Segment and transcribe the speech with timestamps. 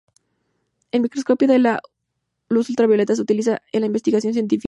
[0.91, 1.79] El microscopio de
[2.49, 4.59] luz ultravioleta se utiliza en la investigación científica.